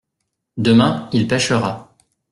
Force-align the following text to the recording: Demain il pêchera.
Demain 0.67 1.09
il 1.13 1.27
pêchera. 1.27 1.93